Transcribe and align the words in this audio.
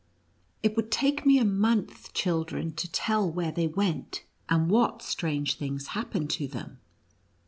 It 0.63 0.75
would 0.75 0.89
take 0.89 1.27
me 1.27 1.37
a 1.37 1.45
month, 1.45 2.11
children, 2.13 2.71
to 2.73 2.91
tell 2.91 3.29
where 3.31 3.51
they 3.51 3.67
went, 3.67 4.23
and 4.49 4.67
what 4.67 5.03
strange 5.03 5.59
things 5.59 5.89
happened 5.89 6.31
to 6.31 6.47
them. 6.47 6.79